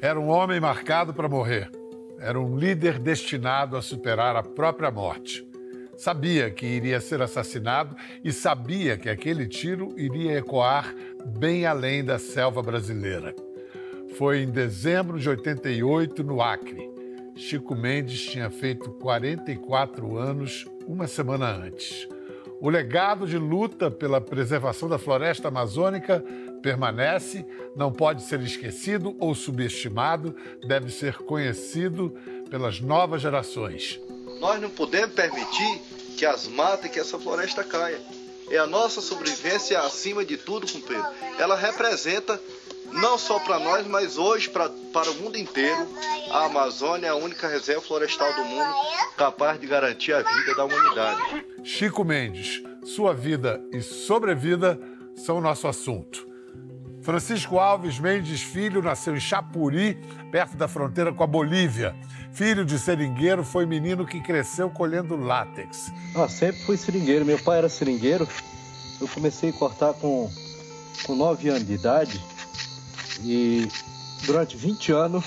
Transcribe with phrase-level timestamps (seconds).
[0.00, 1.70] Era um homem marcado para morrer.
[2.18, 5.46] Era um líder destinado a superar a própria morte.
[5.96, 10.94] Sabia que iria ser assassinado e sabia que aquele tiro iria ecoar
[11.38, 13.34] bem além da selva brasileira.
[14.16, 16.90] Foi em dezembro de 88, no Acre.
[17.36, 22.08] Chico Mendes tinha feito 44 anos uma semana antes.
[22.60, 26.22] O legado de luta pela preservação da floresta amazônica
[26.62, 27.42] permanece,
[27.74, 30.36] não pode ser esquecido ou subestimado,
[30.66, 32.14] deve ser conhecido
[32.50, 33.98] pelas novas gerações.
[34.40, 35.80] Nós não podemos permitir
[36.18, 37.98] que as matas e que essa floresta caia.
[38.50, 41.08] É a nossa sobrevivência acima de tudo, companheiro.
[41.38, 42.38] Ela representa
[42.92, 45.86] não só para nós, mas hoje pra, para o mundo inteiro,
[46.30, 48.74] a Amazônia é a única reserva florestal do mundo
[49.16, 51.44] capaz de garantir a vida da humanidade.
[51.62, 54.78] Chico Mendes, sua vida e sobrevida
[55.14, 56.28] são o nosso assunto.
[57.02, 59.98] Francisco Alves Mendes Filho nasceu em Chapuri,
[60.30, 61.94] perto da fronteira com a Bolívia.
[62.32, 65.90] Filho de seringueiro, foi menino que cresceu colhendo látex.
[66.14, 67.24] Ah, sempre fui seringueiro.
[67.24, 68.28] Meu pai era seringueiro.
[69.00, 70.30] Eu comecei a cortar com,
[71.06, 72.20] com 9 anos de idade
[73.24, 73.68] e
[74.26, 75.24] durante 20 anos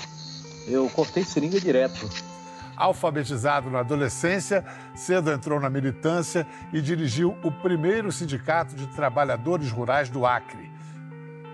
[0.66, 2.08] eu cortei seringa direto.
[2.76, 4.64] Alfabetizado na adolescência,
[4.94, 10.72] cedo entrou na militância e dirigiu o primeiro sindicato de trabalhadores rurais do Acre.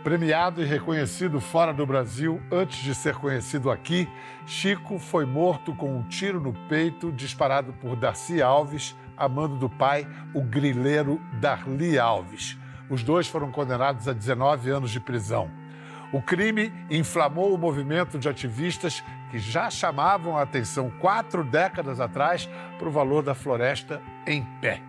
[0.02, 4.08] Premiado e reconhecido fora do Brasil antes de ser conhecido aqui,
[4.46, 10.08] Chico foi morto com um tiro no peito disparado por Darcy Alves, amando do pai,
[10.32, 12.56] o grileiro Darli Alves.
[12.88, 15.50] Os dois foram condenados a 19 anos de prisão.
[16.12, 22.48] O crime inflamou o movimento de ativistas que já chamavam a atenção quatro décadas atrás
[22.78, 24.82] para o valor da floresta em pé.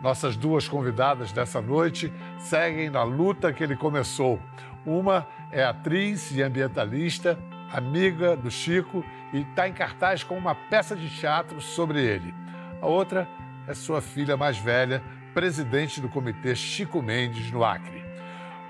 [0.00, 4.40] Nossas duas convidadas dessa noite seguem na luta que ele começou.
[4.84, 7.38] Uma é atriz e ambientalista,
[7.72, 12.34] amiga do Chico e está em cartaz com uma peça de teatro sobre ele.
[12.80, 13.28] A outra
[13.68, 15.00] é sua filha mais velha,
[15.32, 18.01] presidente do Comitê Chico Mendes no Acre.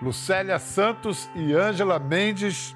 [0.03, 2.75] Lucélia Santos e Ângela Mendes,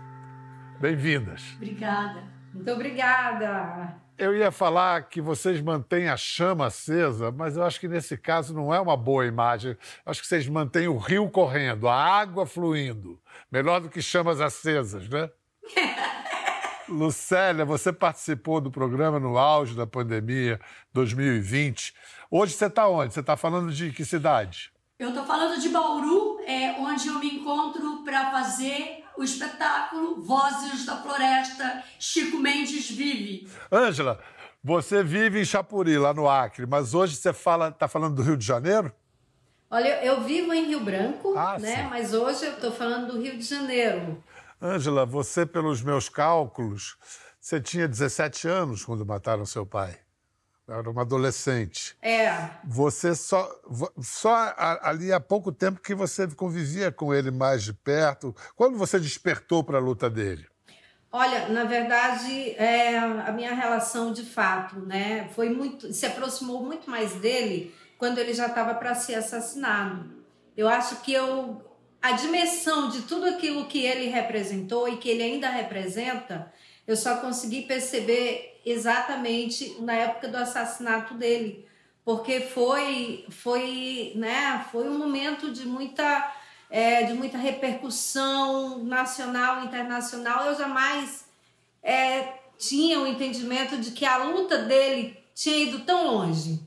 [0.79, 1.43] bem-vindas.
[1.57, 2.23] Obrigada.
[2.55, 3.97] Muito obrigada.
[4.17, 8.55] Eu ia falar que vocês mantêm a chama acesa, mas eu acho que nesse caso
[8.55, 9.73] não é uma boa imagem.
[9.73, 13.21] Eu acho que vocês mantêm o rio correndo, a água fluindo.
[13.51, 15.29] Melhor do que chamas acesas, né?
[16.89, 20.61] Lucélia, você participou do programa no auge da pandemia
[20.93, 21.93] 2020.
[22.31, 23.13] Hoje você está onde?
[23.13, 24.71] Você está falando de que cidade?
[24.97, 30.87] Eu estou falando de Bauru, é, onde eu me encontro para fazer o espetáculo Vozes
[30.87, 33.49] da Floresta, Chico Mendes vive.
[33.71, 34.21] Ângela,
[34.63, 38.37] você vive em Chapuri, lá no Acre, mas hoje você fala, está falando do Rio
[38.37, 38.93] de Janeiro?
[39.69, 41.77] Olha, eu vivo em Rio Branco, ah, né?
[41.77, 41.89] Sim.
[41.91, 44.23] Mas hoje eu estou falando do Rio de Janeiro.
[44.63, 46.97] Ângela, você, pelos meus cálculos,
[47.41, 49.99] você tinha 17 anos quando mataram seu pai.
[50.69, 51.97] Era uma adolescente.
[52.03, 52.51] É.
[52.65, 53.49] Você só,
[54.01, 58.35] só ali há pouco tempo que você convivia com ele mais de perto.
[58.57, 60.47] Quando você despertou para a luta dele?
[61.13, 66.91] Olha, na verdade, é, a minha relação de fato, né, foi muito, se aproximou muito
[66.91, 70.05] mais dele quando ele já estava para ser assassinado.
[70.57, 71.63] Eu acho que eu
[72.03, 76.53] a dimensão de tudo aquilo que ele representou e que ele ainda representa,
[76.87, 81.67] eu só consegui perceber exatamente na época do assassinato dele,
[82.05, 86.35] porque foi foi né foi um momento de muita
[86.71, 90.47] é, de muita repercussão nacional internacional.
[90.47, 91.27] Eu jamais
[91.83, 96.61] é, tinha o entendimento de que a luta dele tinha ido tão longe.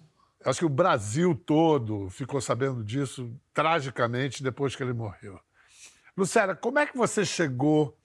[0.45, 5.37] Acho que o Brasil todo ficou sabendo disso tragicamente depois que ele morreu.
[6.15, 7.97] Lucélia, como é que você chegou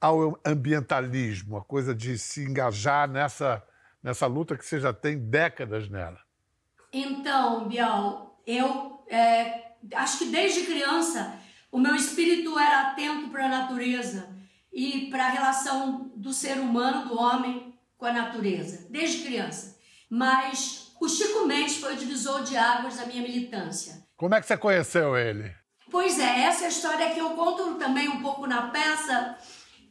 [0.00, 3.62] ao ambientalismo, a coisa de se engajar nessa,
[4.02, 6.18] nessa luta que você já tem décadas nela?
[6.92, 11.38] Então, Bial, eu é, acho que desde criança
[11.70, 14.28] o meu espírito era atento para a natureza
[14.72, 19.78] e para a relação do ser humano, do homem, com a natureza, desde criança.
[20.08, 24.02] Mas o Chico Mendes foi o divisor de águas da minha militância.
[24.16, 25.54] Como é que você conheceu ele?
[25.90, 29.36] Pois é, essa é história que eu conto também um pouco na peça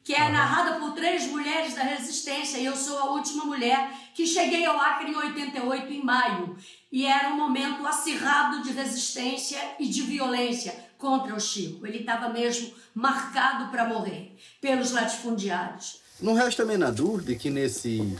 [0.03, 4.25] que é narrada por três mulheres da resistência, e eu sou a última mulher que
[4.25, 6.55] cheguei ao Acre em 88, em maio,
[6.91, 11.85] e era um momento acirrado de resistência e de violência contra o Chico.
[11.85, 16.01] Ele estava mesmo marcado para morrer pelos latifundiários.
[16.19, 18.17] Não resta a menor dúvida que nesse,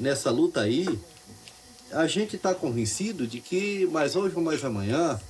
[0.00, 0.98] nessa luta aí,
[1.92, 5.20] a gente está convencido de que mais hoje ou mais amanhã,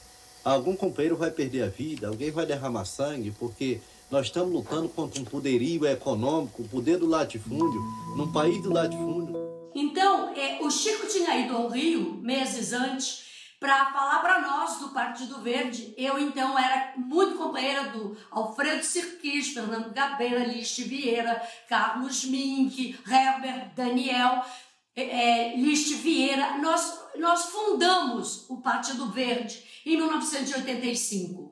[0.43, 3.81] algum companheiro vai perder a vida, alguém vai derramar sangue, porque
[4.11, 7.81] nós estamos lutando contra um poderio econômico, o poder do latifúndio,
[8.17, 9.35] num país do latifúndio.
[9.75, 13.27] Então, é, o Chico tinha ido ao Rio meses antes
[13.59, 15.93] para falar para nós do Partido Verde.
[15.97, 23.75] Eu, então, era muito companheira do Alfredo Sirquis, Fernando Gabeira, Liste Vieira, Carlos Mink, Herbert,
[23.75, 24.45] Daniel,
[24.95, 26.59] é, é Liste Vieira.
[26.59, 31.46] Nós, nós fundamos o Partido Verde em 1985.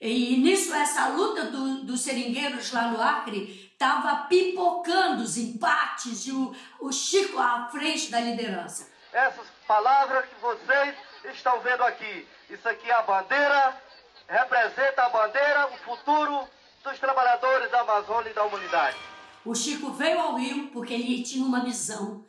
[0.00, 6.32] E nisso, essa luta do, dos seringueiros lá no Acre estava pipocando os empates e
[6.32, 8.90] o, o Chico à frente da liderança.
[9.12, 10.94] Essas palavras que vocês
[11.34, 13.80] estão vendo aqui, isso aqui é a bandeira,
[14.28, 16.48] representa a bandeira, o futuro
[16.84, 18.96] dos trabalhadores da Amazônia e da humanidade.
[19.44, 22.26] O Chico veio ao Rio porque ele tinha uma missão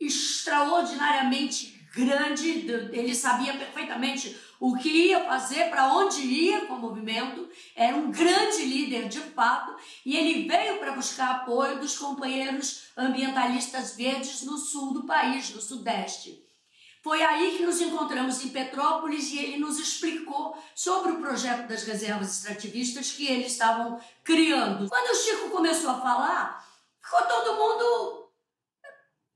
[0.00, 7.46] extraordinariamente grande, ele sabia perfeitamente o que ia fazer, para onde ia com o movimento,
[7.76, 9.76] era um grande líder de fato,
[10.06, 15.60] e ele veio para buscar apoio dos companheiros ambientalistas verdes no sul do país, no
[15.60, 16.42] sudeste.
[17.02, 21.82] Foi aí que nos encontramos em Petrópolis e ele nos explicou sobre o projeto das
[21.82, 24.88] reservas extrativistas que eles estavam criando.
[24.88, 26.66] Quando o Chico começou a falar,
[27.02, 28.30] ficou todo mundo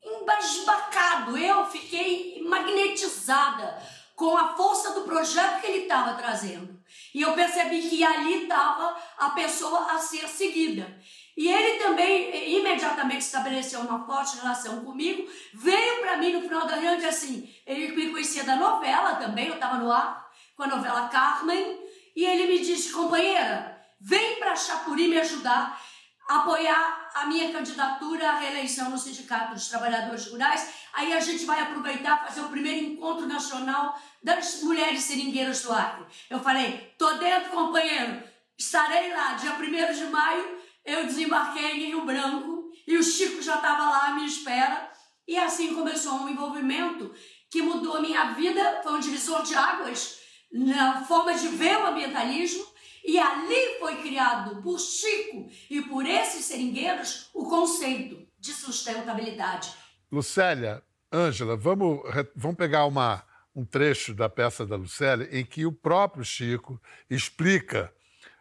[0.02, 1.36] embasbacado.
[1.36, 6.76] Eu fiquei magnetizada com a força do projeto que ele estava trazendo.
[7.14, 11.00] E eu percebi que ali estava a pessoa a ser seguida.
[11.36, 15.24] E ele também imediatamente estabeleceu uma forte relação comigo,
[15.54, 19.46] veio para mim no final da reunião e assim, ele me conhecia da novela também,
[19.46, 21.78] eu estava no ar com a novela Carmen,
[22.16, 25.80] e ele me disse, companheira, vem para Chapuri me ajudar
[26.28, 30.68] apoiar a minha candidatura à reeleição no Sindicato dos Trabalhadores Rurais.
[30.92, 36.06] Aí a gente vai aproveitar fazer o primeiro encontro nacional das mulheres seringueiras do Acre.
[36.30, 38.22] Eu falei, tô dentro, companheiro,
[38.56, 43.56] estarei lá, dia 1 de maio, eu desembarquei em Rio Branco e o Chico já
[43.56, 44.90] estava lá à minha espera.
[45.26, 47.12] E assim começou um envolvimento
[47.50, 50.18] que mudou minha vida, foi um divisor de águas
[50.50, 52.64] na forma de ver o ambientalismo
[53.04, 59.72] e ali foi criado por Chico e por esses seringueiros o conceito de sustentabilidade.
[60.10, 62.00] Lucélia, Ângela, vamos,
[62.34, 63.24] vamos pegar uma,
[63.54, 66.80] um trecho da peça da Lucélia em que o próprio Chico
[67.10, 67.92] explica.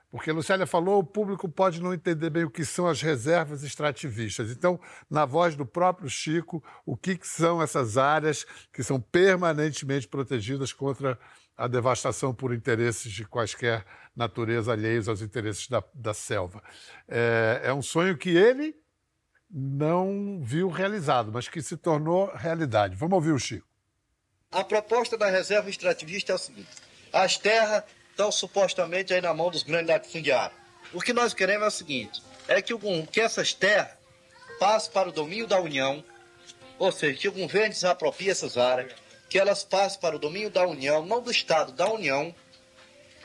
[0.10, 4.52] Porque Lucélia falou, o público pode não entender bem o que são as reservas extrativistas.
[4.52, 10.08] Então, na voz do próprio Chico, o que, que são essas áreas que são permanentemente
[10.08, 11.20] protegidas contra
[11.58, 13.84] a devastação por interesses de quaisquer
[14.16, 16.64] natureza alheios aos interesses da, da selva.
[17.08, 18.76] É, é um sonho que ele
[19.50, 22.96] não viu realizado, mas que se tornou realidade.
[22.96, 23.68] Vamos ouvir o Chico.
[24.52, 26.70] A proposta da reserva extrativista é o seguinte:
[27.12, 27.84] as terras
[28.18, 30.58] estão supostamente aí na mão dos grandes latifundiários.
[30.92, 32.80] O que nós queremos é o seguinte: é que, o,
[33.12, 33.92] que essas terras
[34.60, 36.04] passem para o domínio da União,
[36.80, 38.92] ou seja, que o governo desaproprie essas áreas
[39.30, 42.34] que elas passem para o domínio da União, não do Estado, da União,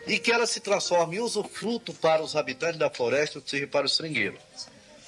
[0.07, 3.87] e que elas se transformem em usufruto para os habitantes da floresta, ou seja, para
[3.87, 4.41] os seringueiros.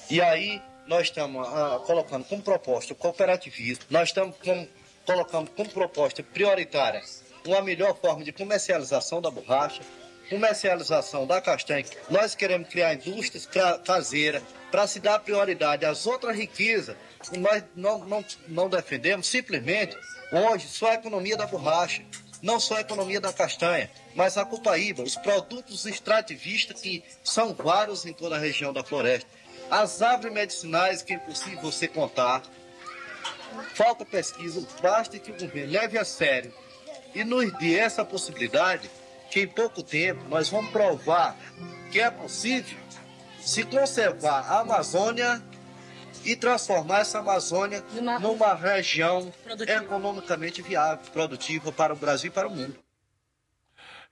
[0.09, 4.67] E aí nós estamos ah, colocando como proposta o cooperativismo, nós estamos com,
[5.05, 7.01] colocando como proposta prioritária
[7.45, 9.81] uma melhor forma de comercialização da borracha,
[10.29, 11.85] comercialização da castanha.
[12.09, 13.47] Nós queremos criar indústrias
[13.85, 16.95] caseiras para se dar prioridade às outras riquezas
[17.29, 19.95] que nós não, não, não defendemos simplesmente
[20.31, 22.03] Hoje, só a economia da borracha,
[22.41, 28.05] não só a economia da castanha, mas a copaíba, os produtos extrativistas que são vários
[28.05, 29.29] em toda a região da floresta.
[29.69, 32.43] As árvores medicinais que é impossível você contar.
[33.75, 36.53] Falta pesquisa, basta que o governo leve a sério
[37.15, 38.89] e nos dê essa possibilidade
[39.31, 41.35] que em pouco tempo nós vamos provar
[41.91, 42.77] que é possível
[43.39, 45.41] se conservar a Amazônia
[46.25, 49.83] e transformar essa Amazônia numa, numa região produtiva.
[49.83, 52.75] economicamente viável, produtiva para o Brasil e para o mundo.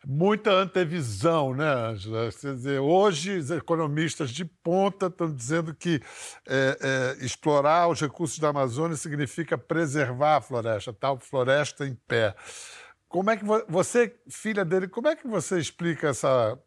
[0.05, 2.29] Muita antevisão, né, Angela?
[2.29, 6.01] Quer dizer, hoje os economistas de ponta estão dizendo que
[6.45, 6.77] é,
[7.19, 12.35] é, explorar os recursos da Amazônia significa preservar a floresta, tal floresta em pé.
[13.13, 16.57] Como é que você, filha dele, como é que você explica essa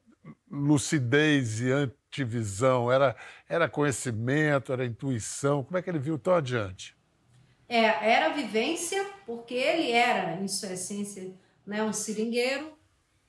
[0.48, 2.90] lucidez e antivisão?
[2.90, 3.16] Era,
[3.48, 5.64] era conhecimento, era intuição?
[5.64, 6.96] Como é que ele viu tão adiante?
[7.68, 11.34] É, era vivência, porque ele era, em sua essência,
[11.66, 12.78] né, um seringueiro,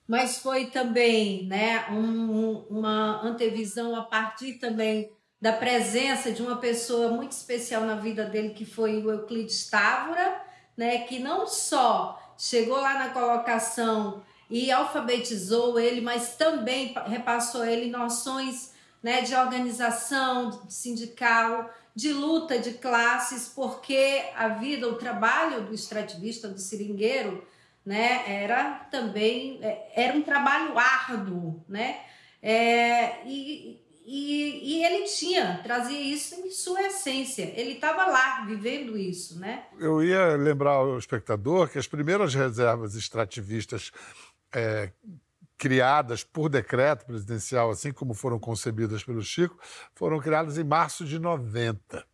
[0.07, 7.09] mas foi também né, um, uma antevisão a partir também da presença de uma pessoa
[7.09, 10.39] muito especial na vida dele, que foi o Euclides Távora,
[10.77, 17.89] né, que não só chegou lá na colocação e alfabetizou ele, mas também repassou ele
[17.89, 25.73] noções né, de organização sindical, de luta de classes, porque a vida, o trabalho do
[25.73, 27.45] extrativista, do seringueiro,
[27.85, 32.01] né, era também é, era um trabalho árduo, né,
[32.41, 37.51] é, e, e, e, ele tinha, trazia isso em sua essência.
[37.59, 39.65] Ele estava lá vivendo isso, né?
[39.77, 43.91] Eu ia lembrar ao espectador que as primeiras reservas extrativistas
[44.55, 44.93] é,
[45.57, 49.59] criadas por decreto presidencial, assim como foram concebidas pelo Chico,
[49.93, 52.05] foram criadas em março de 90.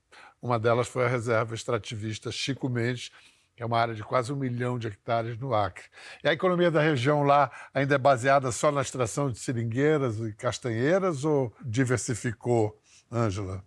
[0.42, 3.12] Uma delas foi a reserva extrativista Chico Mendes,
[3.55, 5.86] que é uma área de quase um milhão de hectares no Acre.
[6.24, 10.33] E a economia da região lá ainda é baseada só na extração de seringueiras e
[10.33, 12.79] castanheiras ou diversificou,
[13.12, 13.63] Ângela?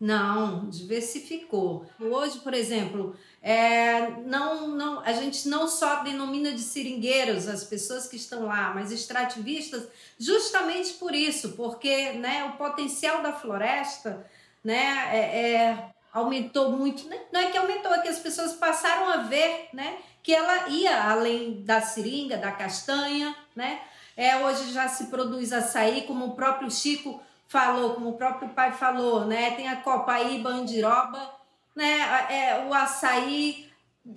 [0.00, 1.84] Não, diversificou.
[2.00, 8.06] Hoje, por exemplo, é, não, não, a gente não só denomina de seringueiros as pessoas
[8.06, 14.24] que estão lá, mas extrativistas, justamente por isso, porque né, o potencial da floresta
[14.62, 17.08] né, é, é, aumentou muito.
[17.08, 17.18] Né?
[17.32, 21.10] Não é que aumentou, é que as pessoas passaram a ver né, que ela ia
[21.10, 23.34] além da seringa, da castanha.
[23.54, 23.80] Né?
[24.16, 28.72] É, hoje já se produz açaí, como o próprio Chico falou, como o próprio pai
[28.72, 29.52] falou, né?
[29.52, 31.32] Tem a Copaíba, Andiroba,
[31.74, 32.00] né?
[32.28, 33.68] É, o açaí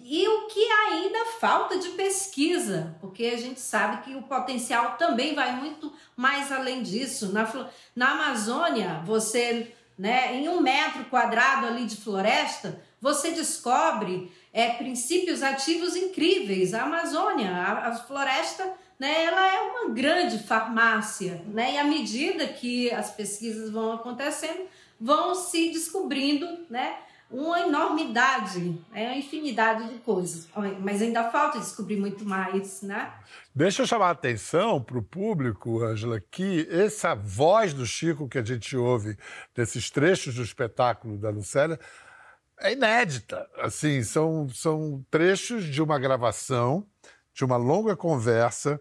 [0.03, 5.35] e o que ainda falta de pesquisa, porque a gente sabe que o potencial também
[5.35, 7.33] vai muito mais além disso.
[7.33, 7.47] Na,
[7.95, 15.41] na Amazônia, você, né, em um metro quadrado ali de floresta, você descobre é, princípios
[15.41, 16.73] ativos incríveis.
[16.73, 18.71] A Amazônia, a, a floresta
[19.01, 21.73] né, ela é uma grande farmácia, né?
[21.73, 24.67] E à medida que as pesquisas vão acontecendo,
[24.99, 26.95] vão se descobrindo, né,
[27.31, 28.59] uma enormidade,
[28.91, 30.47] né, uma infinidade de coisas.
[30.81, 33.13] Mas ainda falta descobrir muito mais, né?
[33.55, 38.37] Deixa eu chamar a atenção para o público, Ângela, que essa voz do Chico que
[38.37, 39.17] a gente ouve
[39.55, 41.79] nesses trechos do espetáculo da Lucélia
[42.59, 43.49] é inédita.
[43.57, 46.85] Assim, são, são trechos de uma gravação
[47.33, 48.79] de uma longa conversa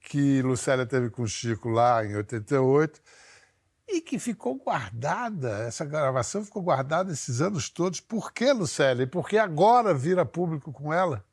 [0.00, 3.00] que Lucélia teve com o Chico lá em 88
[3.88, 8.00] e que ficou guardada, essa gravação ficou guardada esses anos todos.
[8.00, 9.06] Por que, Lucélia?
[9.06, 11.24] Por que agora vira público com ela?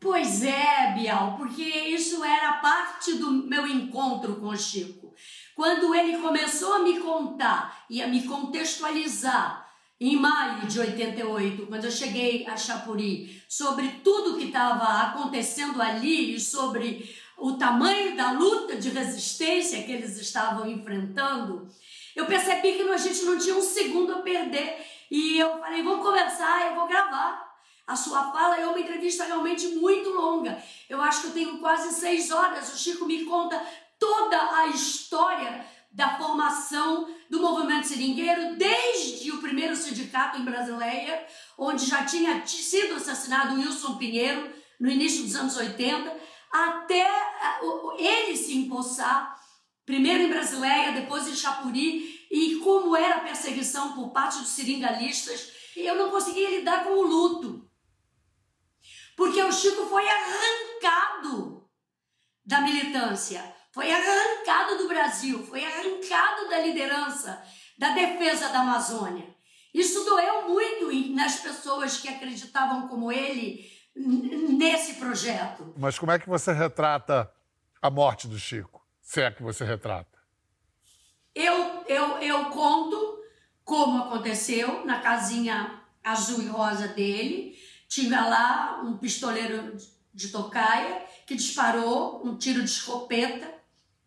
[0.00, 5.12] Pois é, Bial, porque isso era parte do meu encontro com o Chico.
[5.54, 9.68] Quando ele começou a me contar e a me contextualizar
[10.00, 16.34] em maio de 88, quando eu cheguei a Chapuri, sobre tudo que estava acontecendo ali
[16.34, 21.68] e sobre o tamanho da luta de resistência que eles estavam enfrentando,
[22.14, 24.86] eu percebi que a gente não tinha um segundo a perder.
[25.10, 27.50] E eu falei, vamos conversar, eu vou gravar.
[27.86, 30.62] A sua fala é uma entrevista realmente muito longa.
[30.88, 32.72] Eu acho que eu tenho quase seis horas.
[32.72, 33.60] O Chico me conta
[33.98, 41.26] toda a história da formação do movimento seringueiro, desde o primeiro sindicato em Brasileia,
[41.58, 46.16] onde já tinha sido assassinado Wilson Pinheiro no início dos anos 80,
[46.50, 47.08] até
[47.98, 49.40] ele se empossar,
[49.86, 55.52] primeiro em Brasileia, depois em Chapuri, e como era a perseguição por parte dos seringalistas,
[55.76, 57.70] eu não conseguia lidar com o luto.
[59.16, 61.68] Porque o Chico foi arrancado
[62.44, 67.42] da militância foi arrancado do Brasil, foi arrancado da liderança,
[67.78, 69.34] da defesa da Amazônia.
[69.72, 75.74] Isso doeu muito nas pessoas que acreditavam como ele nesse projeto.
[75.76, 77.30] Mas como é que você retrata
[77.80, 78.84] a morte do Chico?
[79.00, 80.18] Se é que você retrata?
[81.34, 83.20] Eu, eu, eu conto
[83.64, 87.56] como aconteceu na casinha azul e rosa dele.
[87.88, 89.76] Tinha lá um pistoleiro
[90.12, 93.52] de tocaia que disparou um tiro de escopeta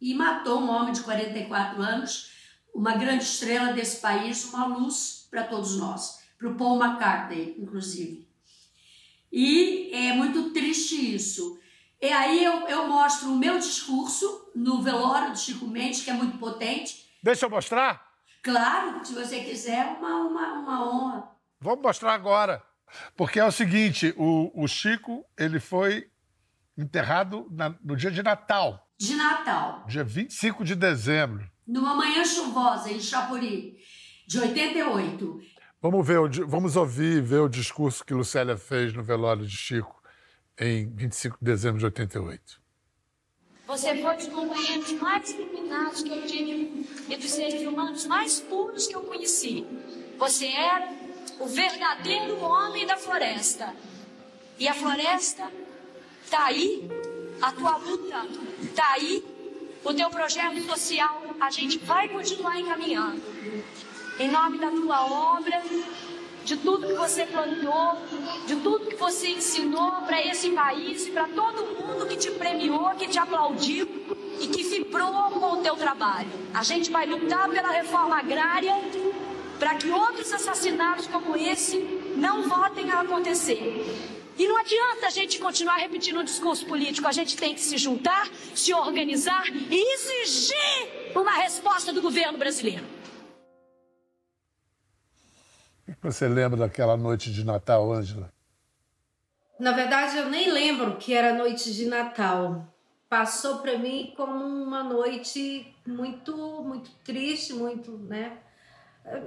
[0.02, 2.32] e matou um homem de 44 anos,
[2.74, 8.28] uma grande estrela desse país, uma luz para todos nós, para o Paul McCartney, inclusive.
[9.34, 11.60] E é muito triste isso.
[12.00, 16.14] E aí eu, eu mostro o meu discurso no velório do Chico Mendes, que é
[16.14, 17.12] muito potente.
[17.24, 18.14] Deixa eu mostrar?
[18.44, 21.32] Claro, se você quiser, uma, uma, uma honra.
[21.60, 22.62] Vamos mostrar agora.
[23.18, 26.08] Porque é o seguinte, o, o Chico ele foi
[26.78, 29.84] enterrado na, no dia de Natal de Natal.
[29.88, 31.50] Dia 25 de dezembro.
[31.68, 33.78] Numa manhã chuvosa em Chapuri,
[34.26, 35.42] de 88.
[35.84, 40.02] Vamos ver, vamos ouvir ver o discurso que Lucélia fez no velório de Chico
[40.58, 42.62] em 25 de dezembro de 88.
[43.68, 48.40] Você foi um dos companheiros mais iluminados que eu tive e dos seres humanos mais
[48.40, 49.68] puros que eu conheci.
[50.18, 50.88] Você era
[51.38, 53.76] o verdadeiro homem da floresta.
[54.58, 55.52] E a floresta
[56.24, 56.88] está aí,
[57.42, 58.26] a tua luta
[58.74, 59.22] Tá aí
[59.84, 63.22] o teu projeto social, a gente vai continuar encaminhando.
[64.20, 65.62] Em nome da tua obra,
[66.46, 67.98] de tudo que você plantou,
[68.46, 72.92] de tudo que você ensinou para esse país e para todo mundo que te premiou,
[72.92, 73.88] que te aplaudiu
[74.40, 76.30] e que vibrou com o teu trabalho.
[76.54, 78.76] A gente vai lutar pela reforma agrária
[79.58, 81.78] para que outros assassinatos como esse
[82.16, 84.14] não voltem a acontecer.
[84.38, 87.78] E não adianta a gente continuar repetindo um discurso político, a gente tem que se
[87.78, 92.84] juntar, se organizar e exigir uma resposta do governo brasileiro.
[96.04, 98.30] Você lembra daquela noite de Natal, Ângela?
[99.58, 102.68] Na verdade, eu nem lembro que era noite de Natal.
[103.08, 108.38] Passou para mim como uma noite muito, muito triste, muito, né?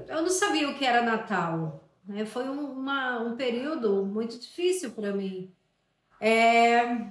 [0.06, 1.83] Eu não sabia o que era Natal.
[2.06, 2.26] Né?
[2.26, 5.50] Foi um, uma, um período muito difícil para mim.
[6.21, 7.06] É,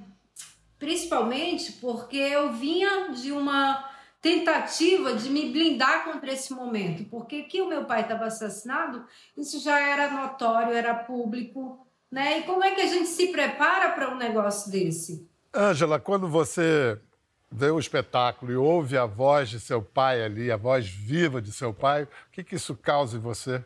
[0.77, 3.94] principalmente porque eu vinha de uma
[4.25, 9.05] tentativa de me blindar contra esse momento, porque que o meu pai estava assassinado,
[9.37, 12.39] isso já era notório, era público, né?
[12.39, 15.29] E como é que a gente se prepara para um negócio desse?
[15.53, 16.99] Ângela, quando você
[17.51, 21.51] vê o espetáculo e ouve a voz de seu pai ali, a voz viva de
[21.51, 23.63] seu pai, o que, que isso causa em você?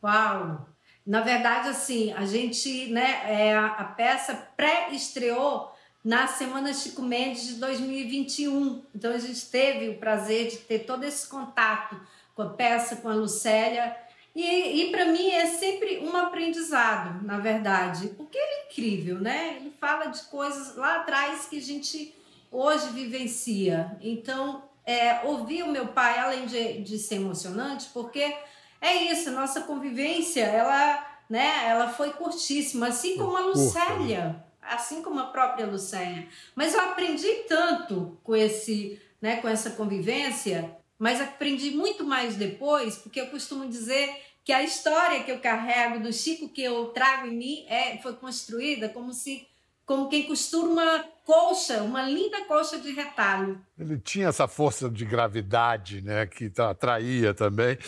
[0.00, 0.68] Uau!
[1.04, 5.72] Na verdade, assim, a gente, né, é, a peça pré-estreou
[6.04, 8.82] na Semana Chico Mendes de 2021.
[8.94, 12.00] Então a gente teve o prazer de ter todo esse contato
[12.34, 13.96] com a peça, com a Lucélia.
[14.34, 19.56] E, e para mim é sempre um aprendizado, na verdade, porque ele é incrível, né?
[19.56, 22.14] Ele fala de coisas lá atrás que a gente
[22.50, 23.98] hoje vivencia.
[24.00, 28.34] Então, é, ouvir o meu pai, além de, de ser emocionante, porque
[28.80, 35.20] é isso, nossa convivência, ela, né, ela foi curtíssima, assim como a Lucélia assim como
[35.20, 36.26] a própria Lucélia.
[36.54, 42.96] Mas eu aprendi tanto com esse, né, com essa convivência, mas aprendi muito mais depois,
[42.96, 44.10] porque eu costumo dizer
[44.44, 48.14] que a história que eu carrego do Chico que eu trago em mim é foi
[48.14, 49.46] construída como se
[49.84, 53.58] como quem costura uma colcha, uma linda colcha de retalho.
[53.78, 57.78] Ele tinha essa força de gravidade, né, que atraía também.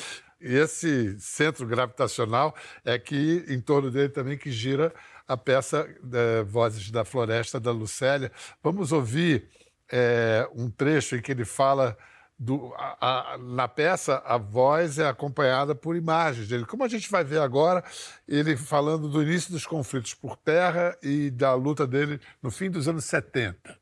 [0.40, 4.95] Esse centro gravitacional é que em torno dele também que gira
[5.31, 8.33] a peça é, Vozes da Floresta, da Lucélia.
[8.61, 9.49] Vamos ouvir
[9.90, 11.97] é, um trecho em que ele fala.
[12.43, 16.64] Do, a, a, na peça, a voz é acompanhada por imagens dele.
[16.64, 17.85] Como a gente vai ver agora,
[18.27, 22.88] ele falando do início dos conflitos por terra e da luta dele no fim dos
[22.88, 23.79] anos 70.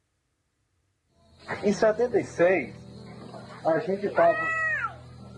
[1.63, 2.75] Em 76,
[3.65, 4.37] a gente estava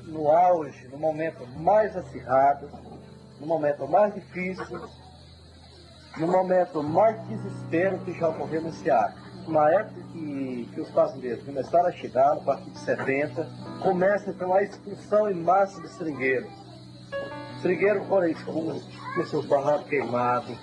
[0.07, 2.71] no auge, no momento mais acirrado,
[3.39, 4.89] no momento mais difícil
[6.17, 9.15] no momento mais desespero que já ocorreu nesse ar.
[9.49, 13.49] Na época que, que os fazendeiros começaram a chegar, no partir de 70,
[13.83, 16.51] começa então a expulsão em massa de seringueiros.
[17.63, 20.57] Seringueiros foram expulsos, com seus barracos queimados.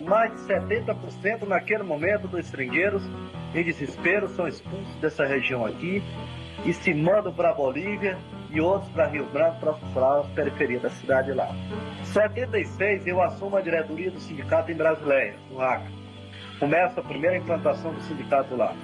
[0.00, 3.02] Mais de 70% naquele momento dos seringueiros,
[3.54, 6.02] em desespero, são expulsos dessa região aqui
[6.64, 8.18] e se mandam para a Bolívia
[8.52, 9.58] e outros para Rio Branco
[9.94, 11.48] para as periferias da cidade lá.
[12.00, 15.92] Em 76 eu assumo a diretoria do sindicato em Brasileia, no Acre.
[16.58, 18.74] Começa a primeira implantação do sindicato lá.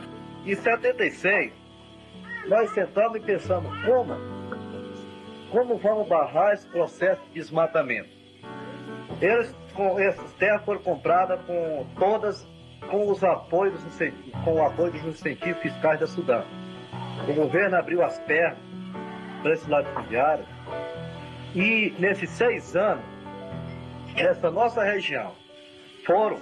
[0.46, 1.52] Em 76
[2.48, 4.14] nós sentamos e pensamos como,
[5.50, 8.08] como vamos barrar esse processo de desmatamento.
[9.20, 12.46] Eles, com, essas terras foram compradas com todas
[12.88, 13.78] com os apoios
[14.44, 16.42] com o apoio dos incentivos fiscais da Sudão.
[17.28, 18.56] O governo abriu as pernas
[19.42, 20.44] para esse latifundiário.
[21.54, 23.04] E nesses seis anos,
[24.14, 25.34] nessa nossa região,
[26.04, 26.40] foram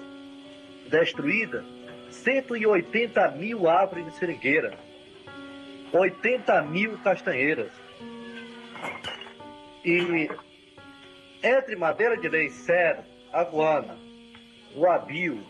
[0.89, 1.65] destruídas
[2.11, 4.77] 180 mil árvores de seringueira,
[5.93, 7.71] 80 mil castanheiras.
[9.85, 10.29] E
[11.43, 13.97] entre madeira de lei cedro, aguana,
[14.75, 15.41] o abio,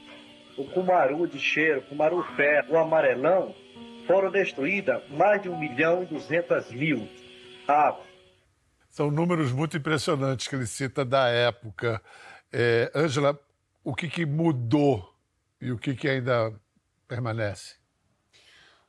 [0.57, 3.55] o cumaru de cheiro, o cumaru ferro, o amarelão,
[4.07, 7.09] foram destruídas mais de 1 milhão e 200 mil
[7.69, 7.97] ah.
[8.91, 12.01] São números muito impressionantes que ele cita da época.
[12.53, 13.39] É, Ângela,
[13.85, 15.15] o que, que, mudou
[15.61, 16.55] e o que, que ainda
[17.07, 17.75] permanece?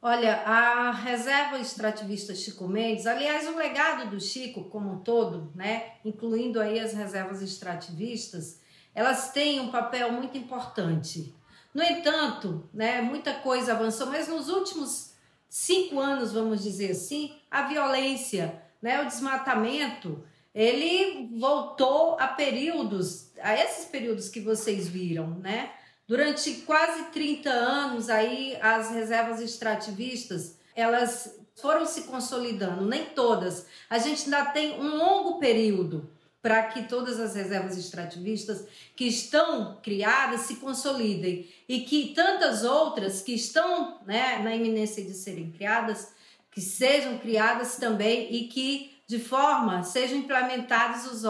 [0.01, 5.95] Olha, a reserva extrativista Chico Mendes, aliás, o legado do Chico como um todo, né,
[6.05, 8.61] incluindo aí as reservas extrativistas,
[8.95, 11.35] elas têm um papel muito importante.
[11.73, 15.13] No entanto, né, muita coisa avançou, mas nos últimos
[15.49, 23.53] cinco anos, vamos dizer assim, a violência né, o desmatamento, ele voltou a períodos, a
[23.55, 25.71] esses períodos que vocês viram, né?
[26.07, 33.65] Durante quase 30 anos aí as reservas extrativistas, elas foram se consolidando, nem todas.
[33.89, 36.09] A gente ainda tem um longo período
[36.41, 43.21] para que todas as reservas extrativistas que estão criadas se consolidem e que tantas outras
[43.21, 46.13] que estão né, na iminência de serem criadas,
[46.57, 51.23] que sejam criadas também e que de forma sejam implementados os,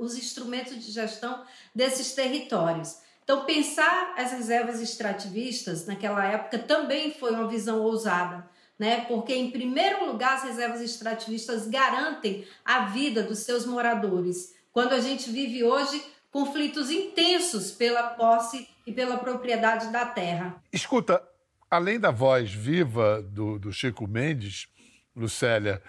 [0.00, 2.96] os instrumentos de gestão desses territórios.
[3.22, 8.44] Então, pensar as reservas extrativistas naquela época também foi uma visão ousada,
[8.76, 9.02] né?
[9.02, 14.52] Porque, em primeiro lugar, as reservas extrativistas garantem a vida dos seus moradores.
[14.72, 16.02] Quando a gente vive hoje
[16.32, 20.60] conflitos intensos pela posse e pela propriedade da terra.
[20.72, 21.22] Escuta,
[21.76, 24.66] além da voz viva do, do Chico Mendes,
[25.14, 25.82] Lucélia,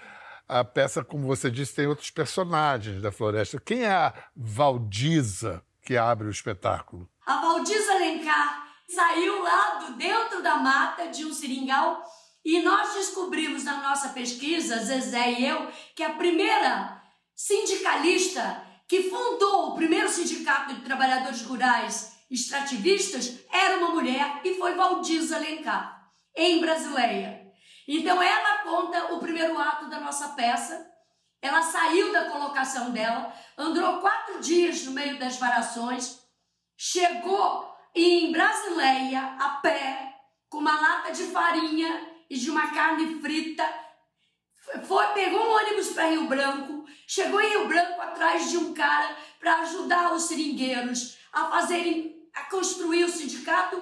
[0.47, 3.59] a peça, como você disse, tem outros personagens da floresta.
[3.59, 7.09] Quem é a Valdiza que abre o espetáculo?
[7.25, 12.03] A Valdiza Alencar saiu lá do dentro da mata de um seringal
[12.43, 17.01] e nós descobrimos na nossa pesquisa, Zezé e eu, que a primeira
[17.33, 24.75] sindicalista que fundou o primeiro sindicato de trabalhadores rurais extrativistas era uma mulher e foi
[24.75, 27.47] Valdiza Alencar, em Brasileia.
[27.87, 30.85] Então ela conta o primeiro ato da nossa peça.
[31.41, 36.19] Ela saiu da colocação dela, andou quatro dias no meio das varações,
[36.75, 40.15] chegou em Brasileia a pé,
[40.49, 43.65] com uma lata de farinha e de uma carne frita.
[44.85, 49.15] Foi, pegou um ônibus para Rio Branco, chegou em Rio Branco atrás de um cara
[49.39, 52.06] para ajudar os seringueiros a fazerem,
[52.39, 53.81] a construir o sindicato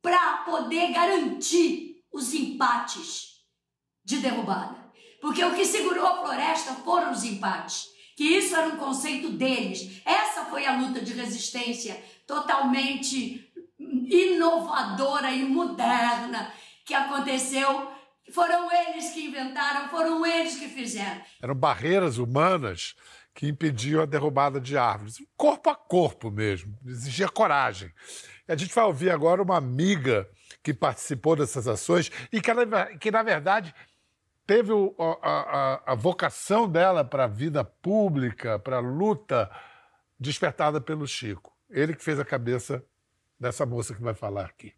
[0.00, 3.40] para poder garantir os empates
[4.04, 4.76] de derrubada.
[5.20, 7.90] Porque o que segurou a floresta foram os empates.
[8.16, 10.02] Que isso era um conceito deles.
[10.04, 16.52] Essa foi a luta de resistência totalmente inovadora e moderna
[16.84, 17.90] que aconteceu.
[18.32, 21.20] Foram eles que inventaram, foram eles que fizeram.
[21.40, 22.94] Eram barreiras humanas
[23.34, 25.16] que impediam a derrubada de árvores.
[25.36, 26.76] Corpo a corpo mesmo.
[26.86, 27.90] Exigia coragem.
[28.46, 30.28] A gente vai ouvir agora uma amiga
[30.62, 32.50] que participou dessas ações e que,
[33.00, 33.74] que na verdade,
[34.46, 39.50] teve a, a, a, vocação dela para a vida pública, para a luta,
[40.18, 41.56] despertada pelo Chico.
[41.70, 42.84] Ele que fez a cabeça
[43.40, 44.72] dessa moça que vai falar aqui.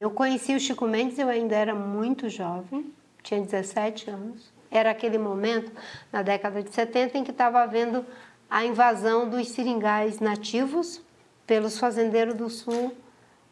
[0.00, 4.52] Eu conheci o Chico Mendes, eu ainda era muito jovem, tinha 17 anos.
[4.70, 5.70] Era aquele momento,
[6.12, 8.04] na década de 70, em que estava havendo
[8.50, 11.00] a invasão dos seringais nativos
[11.46, 12.96] pelos fazendeiros do sul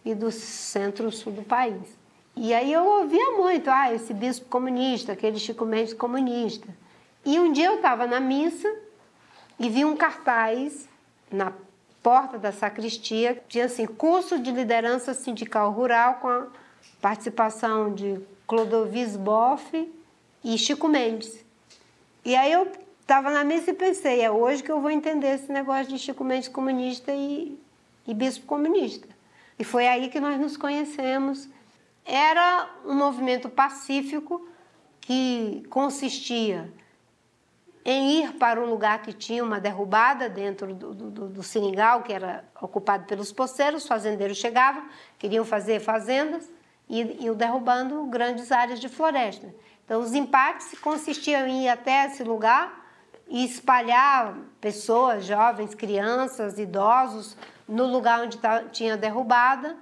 [0.04, 1.96] e do centro-sul do país.
[2.36, 6.68] E aí eu ouvia muito, ah, esse bispo comunista, aquele Chico Mendes comunista.
[7.24, 8.68] E um dia eu estava na missa
[9.58, 10.88] e vi um cartaz
[11.30, 11.52] na
[12.02, 16.46] porta da sacristia, tinha assim, curso de liderança sindical rural com a
[17.00, 19.90] participação de Clodovis Boff
[20.44, 21.44] e Chico Mendes.
[22.24, 25.50] E aí eu estava na missa e pensei, é hoje que eu vou entender esse
[25.50, 27.58] negócio de Chico Mendes comunista e,
[28.06, 29.08] e bispo comunista.
[29.58, 31.48] E foi aí que nós nos conhecemos
[32.04, 34.46] era um movimento pacífico
[35.00, 36.70] que consistia
[37.84, 42.12] em ir para um lugar que tinha uma derrubada dentro do, do, do seringal, que
[42.12, 44.86] era ocupado pelos poceiros, os fazendeiros chegavam,
[45.18, 46.50] queriam fazer fazendas
[46.88, 49.54] e iam derrubando grandes áreas de floresta.
[49.84, 52.84] Então, os empates consistiam em ir até esse lugar
[53.28, 57.36] e espalhar pessoas, jovens, crianças, idosos,
[57.68, 58.38] no lugar onde
[58.72, 59.76] tinha derrubada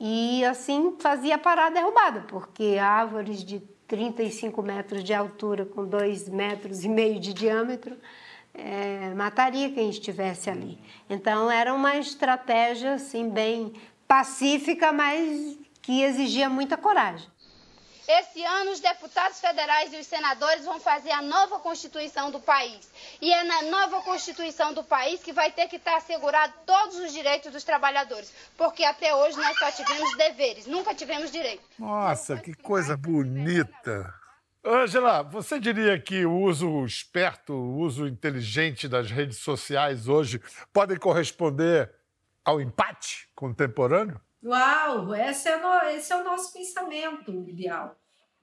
[0.00, 6.28] e assim fazia parar a derrubada, porque árvores de 35 metros de altura com 2
[6.28, 7.96] metros e meio de diâmetro
[8.54, 10.78] é, mataria quem estivesse ali.
[11.10, 13.72] Então era uma estratégia assim bem
[14.06, 17.28] pacífica, mas que exigia muita coragem.
[18.08, 22.90] Esse ano, os deputados federais e os senadores vão fazer a nova Constituição do país.
[23.20, 27.12] E é na nova Constituição do país que vai ter que estar assegurado todos os
[27.12, 28.32] direitos dos trabalhadores.
[28.56, 31.66] Porque até hoje nós só tivemos deveres, nunca tivemos direitos.
[31.78, 34.10] Nossa, que coisa bonita!
[34.64, 40.40] Ângela, você diria que o uso esperto, o uso inteligente das redes sociais hoje
[40.72, 41.92] podem corresponder
[42.42, 44.18] ao empate contemporâneo?
[44.44, 47.96] Uau, esse é, no, esse é o nosso pensamento ideal.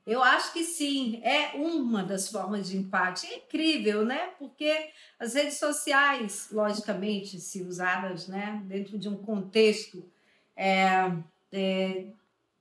[0.05, 3.25] Eu acho que sim, é uma das formas de empate.
[3.25, 4.29] É incrível, né?
[4.38, 10.05] Porque as redes sociais, logicamente, se usadas né, dentro de um contexto
[10.55, 11.12] é,
[11.51, 12.05] é,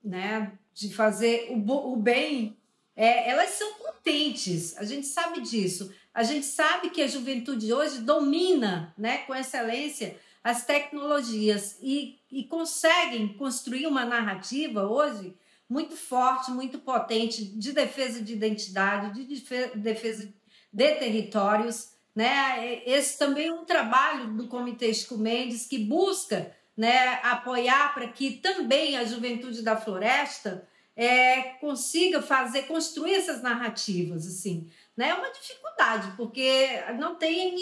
[0.03, 2.57] né, de fazer o, o bem,
[2.97, 5.92] é, elas são potentes, a gente sabe disso.
[6.14, 12.45] A gente sabe que a juventude hoje domina né, com excelência as tecnologias e, e
[12.45, 15.35] conseguem construir uma narrativa hoje
[15.67, 19.43] muito forte, muito potente de defesa de identidade, de
[19.75, 20.31] defesa
[20.71, 21.95] de territórios.
[22.15, 22.83] Né?
[22.85, 28.33] Esse também é um trabalho do Comitê Chico Mendes que busca né, apoiar para que
[28.33, 34.27] também a juventude da floresta é, consiga fazer, construir essas narrativas.
[34.27, 35.09] assim né?
[35.09, 37.55] É uma dificuldade, porque não tem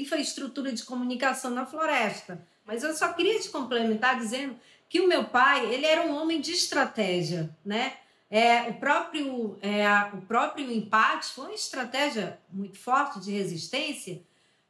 [0.00, 2.46] infraestrutura de comunicação na floresta.
[2.64, 4.56] Mas eu só queria te complementar dizendo
[4.88, 7.94] que o meu pai ele era um homem de estratégia, né?
[8.30, 14.20] É, o próprio é, o próprio empate foi uma estratégia muito forte de resistência,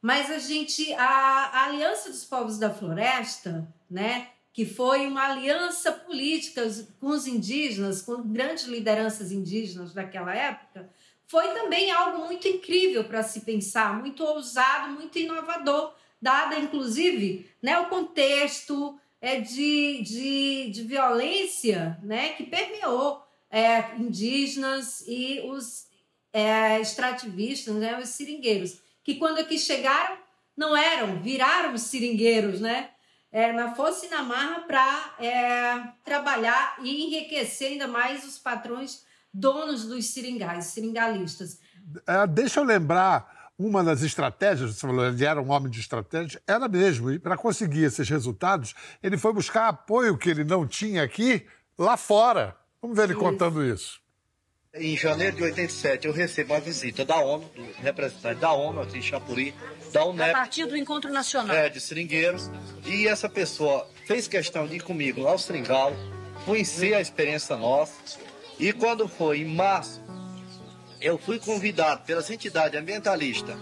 [0.01, 4.29] mas a gente a, a aliança dos povos da floresta, né?
[4.53, 6.63] Que foi uma aliança política
[6.99, 10.89] com os indígenas, com grandes lideranças indígenas daquela época,
[11.29, 17.79] foi também algo muito incrível para se pensar, muito ousado, muito inovador, dada inclusive né,
[17.79, 25.85] o contexto é, de, de, de violência né, que permeou é, indígenas e os
[26.33, 30.17] é, extrativistas, né, os seringueiros, que quando aqui chegaram
[30.57, 32.89] não eram, viraram seringueiros, né?
[33.31, 39.05] É, na força e na marra para é, trabalhar e enriquecer ainda mais os patrões
[39.33, 41.59] donos dos seringais, seringalistas.
[42.07, 46.41] É, deixa eu lembrar uma das estratégias, você falou, ele era um homem de estratégia,
[46.47, 51.03] era mesmo, e para conseguir esses resultados, ele foi buscar apoio que ele não tinha
[51.03, 51.45] aqui,
[51.77, 52.55] lá fora.
[52.81, 53.21] Vamos ver ele isso.
[53.21, 53.99] contando isso.
[54.73, 58.99] Em janeiro de 87, eu recebo uma visita da ONU, do representante da ONU aqui
[58.99, 59.53] em Chapuri,
[59.91, 60.29] da UNEP.
[60.29, 61.53] A partir do Encontro Nacional.
[61.53, 62.49] É, de seringueiros.
[62.85, 65.91] E essa pessoa fez questão de ir comigo ao seringal,
[66.45, 68.19] conhecer a experiência nossa,
[68.59, 70.01] e quando foi em março,
[70.99, 73.57] eu fui convidado pelas entidades ambientalistas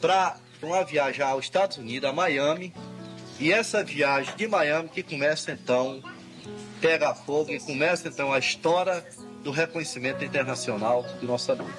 [0.00, 2.72] para uma viagem aos Estados Unidos, a Miami.
[3.40, 6.02] E essa viagem de Miami que começa então,
[6.80, 9.04] pega fogo e começa então a história
[9.42, 11.72] do reconhecimento internacional de nossa luta.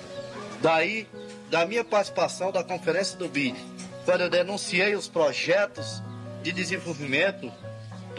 [0.62, 1.08] Daí,
[1.50, 3.58] da minha participação da conferência do BID,
[4.06, 6.02] quando eu denunciei os projetos
[6.43, 7.52] de desenvolvimento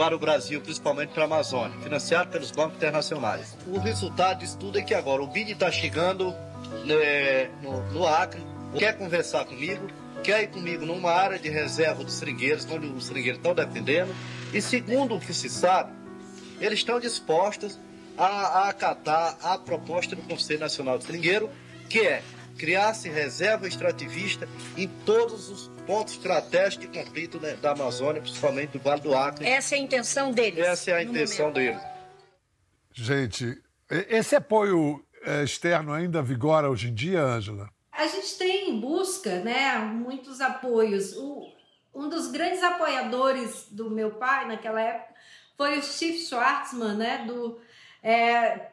[0.01, 3.55] para o Brasil, principalmente para a Amazônia, financiado pelos bancos internacionais.
[3.67, 6.35] O resultado disso tudo é que agora o BID está chegando
[6.87, 8.41] né, no, no Acre,
[8.79, 9.89] quer conversar comigo,
[10.25, 14.17] quer ir comigo numa área de reserva dos seringueiros, onde os seringueiros estão defendendo,
[14.55, 15.93] e segundo o que se sabe,
[16.63, 17.79] eles estão dispostos
[18.17, 21.51] a, a acatar a proposta do Conselho Nacional de Seringueiro,
[21.91, 22.23] que é
[22.61, 24.46] criar-se reserva extrativista
[24.77, 29.49] em todos os pontos estratégicos de conflito né, da Amazônia, principalmente do Vale do Acre.
[29.49, 30.62] Essa é a intenção deles.
[30.62, 31.81] Essa é a intenção deles.
[32.92, 33.59] Gente,
[33.90, 37.70] esse apoio é, externo ainda vigora hoje em dia, Ângela?
[37.90, 41.16] A gente tem em busca né, muitos apoios.
[41.16, 41.51] O,
[41.94, 45.14] um dos grandes apoiadores do meu pai naquela época
[45.57, 47.59] foi o Steve Schwartzman, né, do
[48.03, 48.68] é,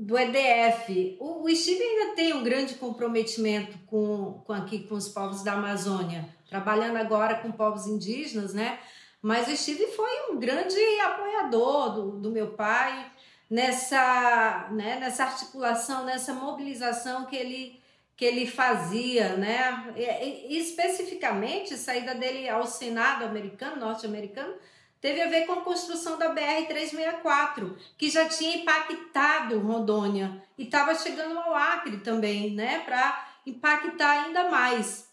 [0.00, 1.18] do EDF.
[1.20, 6.26] O, o ainda tem um grande comprometimento com, com aqui com os povos da Amazônia,
[6.48, 8.78] trabalhando agora com povos indígenas, né?
[9.20, 13.12] Mas o Steve foi um grande apoiador do, do meu pai
[13.50, 17.78] nessa, né, nessa articulação, nessa mobilização que ele
[18.16, 19.94] que ele fazia, né?
[19.96, 24.54] E, e, especificamente, a saída dele ao Senado americano, norte-americano,
[25.00, 30.94] teve a ver com a construção da BR-364, que já tinha impactado Rondônia e estava
[30.94, 35.08] chegando ao Acre também, né, para impactar ainda mais.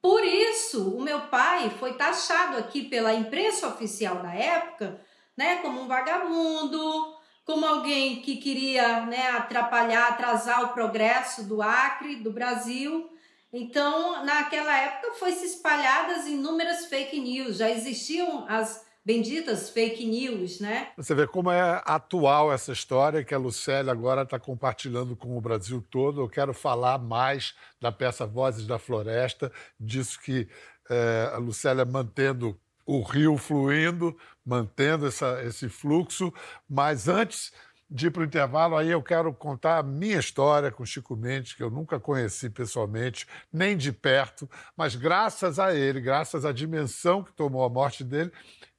[0.00, 5.00] Por isso, o meu pai foi taxado aqui pela imprensa oficial da época,
[5.36, 12.16] né, como um vagabundo, como alguém que queria, né, atrapalhar, atrasar o progresso do Acre,
[12.16, 13.10] do Brasil.
[13.52, 20.58] Então, naquela época foi se espalhadas inúmeras fake news, já existiam as benditas fake news,
[20.58, 20.88] né?
[20.96, 25.40] Você vê como é atual essa história que a Lucélia agora está compartilhando com o
[25.40, 26.20] Brasil todo.
[26.20, 30.48] Eu quero falar mais da peça Vozes da Floresta, disso que
[30.90, 36.34] é, a Lucélia mantendo o rio fluindo, mantendo essa, esse fluxo,
[36.68, 37.52] mas antes
[37.88, 41.52] de ir para o intervalo, aí eu quero contar a minha história com Chico Mendes,
[41.52, 47.22] que eu nunca conheci pessoalmente, nem de perto, mas graças a ele, graças à dimensão
[47.22, 48.32] que tomou a morte dele,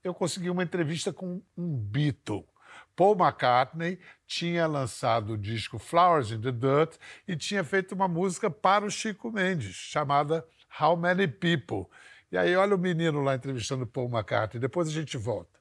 [0.07, 2.45] eu consegui uma entrevista com um Beatle.
[2.95, 6.95] Paul McCartney tinha lançado o disco Flowers in the Dirt
[7.27, 10.45] e tinha feito uma música para o Chico Mendes, chamada
[10.79, 11.85] How Many People.
[12.31, 14.59] E aí, olha o menino lá entrevistando Paul McCartney.
[14.59, 15.57] Depois a gente volta.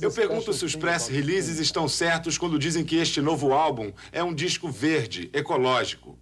[0.00, 4.22] Eu pergunto se os press releases estão certos quando dizem que este novo álbum é
[4.22, 6.16] um disco verde, ecológico.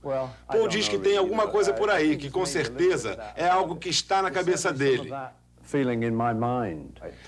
[0.46, 4.22] Paul diz que tem alguma coisa por aí que com certeza é algo que está
[4.22, 5.10] na cabeça dele.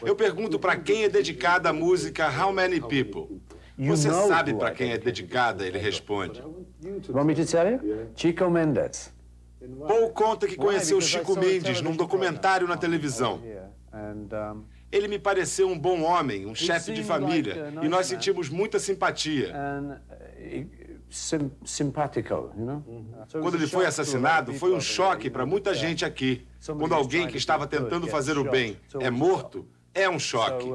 [0.02, 3.40] Eu pergunto para quem é dedicada a música How Many People?
[3.76, 6.42] Você sabe para quem é dedicada, ele responde.
[7.08, 8.08] Want me to tell you?
[8.14, 9.12] Chico Mendes.
[9.88, 13.40] Paul conta que conheceu Chico Mendes num documentário na televisão.
[14.92, 19.52] Ele me pareceu um bom homem, um chefe de família, e nós sentimos muita simpatia.
[23.30, 26.44] Quando ele foi assassinado, foi um choque para muita gente aqui.
[26.66, 30.66] Quando alguém que estava tentando fazer o bem é morto, é um choque.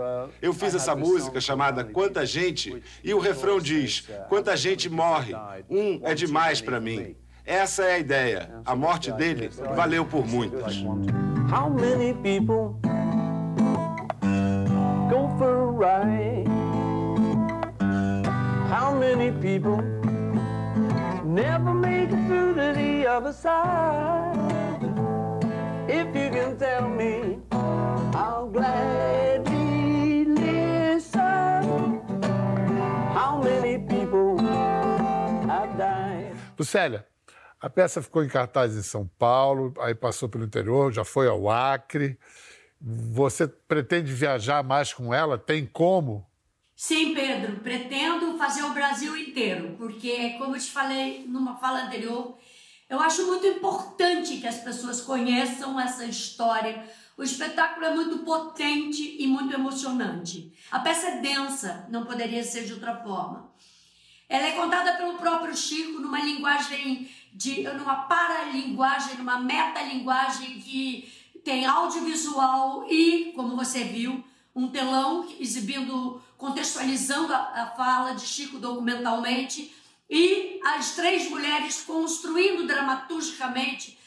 [0.42, 5.34] Eu fiz essa música chamada Quanta Gente e o refrão diz: Quanta gente morre,
[5.70, 7.18] um é demais para mim.
[7.46, 8.62] Essa é a ideia.
[8.66, 10.78] A morte dele valeu por muitas.
[11.52, 12.80] How many people
[15.10, 16.48] go for a ride?
[18.72, 19.99] How many people
[21.30, 24.36] never make it through to the other side?
[25.88, 27.40] If you can tell me,
[28.14, 32.02] I'll gladly listen.
[33.14, 36.36] How many people have died?
[36.58, 37.06] Lucélia,
[37.62, 41.50] a peça ficou em cartaz em São Paulo, aí passou pelo interior, já foi ao
[41.50, 42.18] Acre.
[42.82, 45.38] Você pretende viajar mais com ela?
[45.38, 46.26] Tem como?
[46.76, 48.19] Sim, Pedro, pretendo
[48.50, 52.36] fazer o Brasil inteiro, porque, como eu te falei numa fala anterior,
[52.90, 56.84] eu acho muito importante que as pessoas conheçam essa história.
[57.16, 60.52] O espetáculo é muito potente e muito emocionante.
[60.72, 63.52] A peça é densa, não poderia ser de outra forma.
[64.28, 71.08] Ela é contada pelo próprio Chico numa linguagem de numa paralinguagem, numa metalinguagem que
[71.46, 74.24] tem audiovisual e, como você viu,
[74.56, 79.76] um telão exibindo, contextualizando a, a fala de Chico documentalmente
[80.10, 84.00] e as três mulheres construindo dramaturgicamente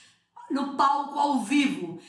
[0.51, 2.01] no palco ao vivo.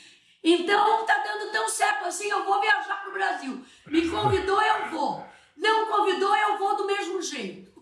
[0.42, 3.64] Então tá dando tão certo assim, eu vou viajar para o Brasil.
[3.86, 5.24] Me convidou, eu vou.
[5.56, 7.72] Não convidou, eu vou do mesmo jeito.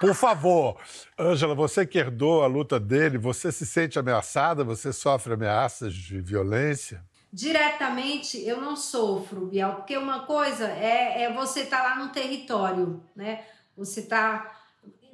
[0.00, 0.76] Por favor,
[1.18, 4.64] Ângela, você que herdou a luta dele, você se sente ameaçada?
[4.64, 7.02] Você sofre ameaças de violência?
[7.32, 12.12] Diretamente eu não sofro, Biel, porque uma coisa é, é você estar tá lá no
[12.12, 13.44] território, né?
[13.76, 14.60] Você está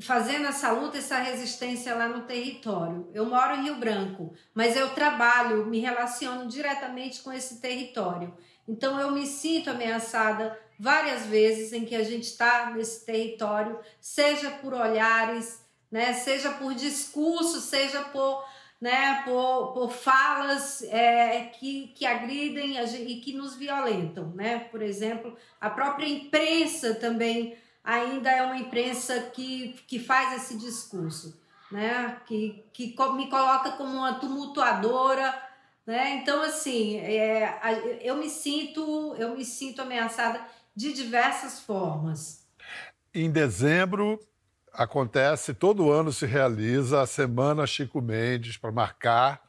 [0.01, 3.09] fazendo essa luta, essa resistência lá no território.
[3.15, 8.37] Eu moro em Rio Branco, mas eu trabalho, me relaciono diretamente com esse território.
[8.69, 14.51] Então eu me sinto ameaçada várias vezes em que a gente está nesse território, seja
[14.51, 18.45] por olhares, né, seja por discurso, seja por,
[18.81, 24.29] né, por, por falas é, que, que agridem e que nos violentam.
[24.35, 24.59] Né?
[24.71, 31.41] Por exemplo, a própria imprensa também ainda é uma imprensa que, que faz esse discurso,
[31.71, 32.21] né?
[32.27, 35.43] que, que me coloca como uma tumultuadora.
[35.87, 36.17] Né?
[36.17, 40.41] Então, assim, é, eu me sinto, eu me sinto ameaçada
[40.75, 42.45] de diversas formas.
[43.15, 44.21] Em dezembro
[44.77, 49.41] acontece, todo ano se realiza a Semana Chico Mendes para marcar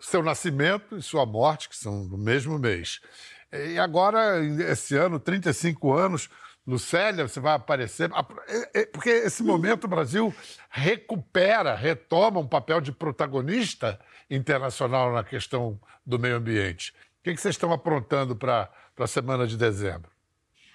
[0.00, 3.00] seu nascimento e sua morte, que são no mesmo mês.
[3.52, 6.28] E agora, esse ano, 35 anos,
[6.66, 8.10] Lucélia, você vai aparecer.
[8.48, 10.34] É, é, porque esse momento o Brasil
[10.68, 16.92] recupera, retoma um papel de protagonista internacional na questão do meio ambiente.
[17.20, 18.68] O que vocês estão aprontando para
[18.98, 20.10] a semana de dezembro?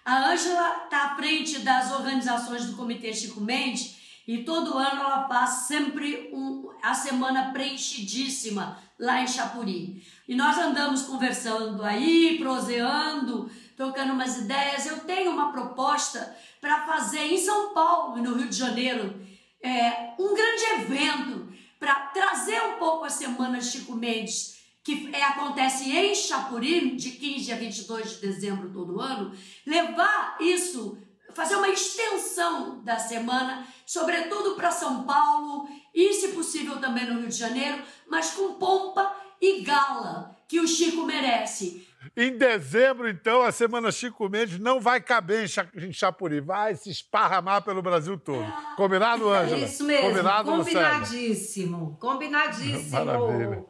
[0.06, 3.97] A Ângela está à frente das organizações do Comitê Chico Mendes
[4.28, 10.04] e todo ano ela faz sempre um, a semana preenchidíssima lá em Chapuri.
[10.28, 14.86] E nós andamos conversando aí, proseando, trocando umas ideias.
[14.86, 19.16] Eu tenho uma proposta para fazer em São Paulo no Rio de Janeiro
[19.62, 21.48] é, um grande evento
[21.80, 27.52] para trazer um pouco a Semana Chico Mendes que é, acontece em Chapuri, de 15
[27.52, 29.36] a 22 de dezembro todo ano,
[29.66, 30.98] levar isso,
[31.38, 37.30] fazer uma extensão da semana, sobretudo para São Paulo e, se possível, também no Rio
[37.30, 41.88] de Janeiro, mas com pompa e gala que o Chico merece.
[42.16, 47.62] Em dezembro, então, a Semana Chico Mendes não vai caber em Chapuri, vai se esparramar
[47.62, 48.52] pelo Brasil todo.
[48.76, 49.62] Combinado, é Ângela?
[49.62, 50.10] É isso mesmo.
[50.10, 51.98] Combinado, Combinadíssimo.
[52.00, 53.06] Combinadíssimo.
[53.06, 53.64] Maravilha.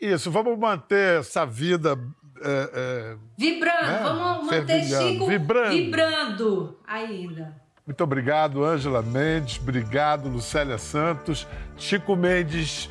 [0.00, 1.96] Isso, vamos manter essa vida.
[2.44, 4.00] É, é, vibrando, né?
[4.02, 5.70] vamos manter Chico vibrando.
[5.70, 7.62] vibrando ainda.
[7.86, 9.58] Muito obrigado, Ângela Mendes.
[9.60, 11.46] Obrigado, Lucélia Santos.
[11.76, 12.88] Chico Mendes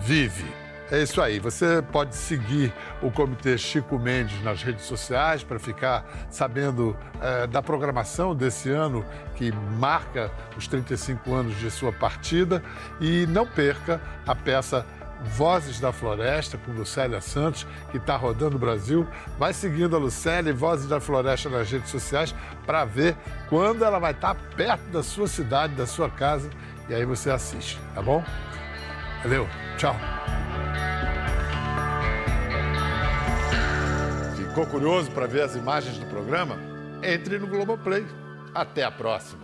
[0.00, 0.44] vive.
[0.90, 1.38] É isso aí.
[1.38, 7.62] Você pode seguir o Comitê Chico Mendes nas redes sociais para ficar sabendo é, da
[7.62, 12.62] programação desse ano que marca os 35 anos de sua partida.
[13.00, 14.84] E não perca a peça
[15.24, 19.06] Vozes da Floresta, com Lucélia Santos, que está rodando o Brasil.
[19.38, 22.34] Vai seguindo a Lucélia e Vozes da Floresta nas redes sociais
[22.66, 23.16] para ver
[23.48, 26.48] quando ela vai estar perto da sua cidade, da sua casa.
[26.88, 28.22] E aí você assiste, tá bom?
[29.22, 29.48] Valeu,
[29.78, 29.96] tchau.
[34.36, 36.56] Ficou curioso para ver as imagens do programa?
[37.02, 38.06] Entre no Globoplay.
[38.54, 39.43] Até a próxima.